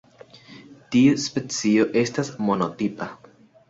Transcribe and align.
Tiu 0.95 1.13
specio 1.27 1.87
estas 2.05 2.35
monotipa. 2.51 3.15